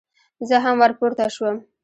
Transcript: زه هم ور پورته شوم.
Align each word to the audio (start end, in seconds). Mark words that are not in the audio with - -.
زه 0.47 0.55
هم 0.63 0.75
ور 0.81 0.91
پورته 0.99 1.25
شوم. 1.35 1.55